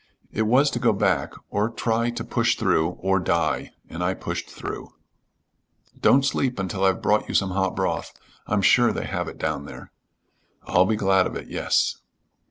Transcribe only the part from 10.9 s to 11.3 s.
glad